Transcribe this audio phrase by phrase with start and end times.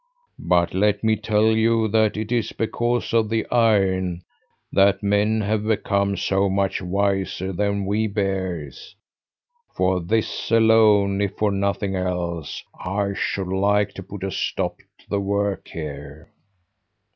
[0.39, 4.23] "But let me tell you that it's because of the iron
[4.71, 8.95] that men have become so much wiser than we bears.
[9.75, 15.07] For this alone, if for nothing else, I should like to put a stop to
[15.07, 16.29] the work here."